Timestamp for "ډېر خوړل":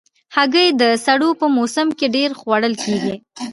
2.15-2.73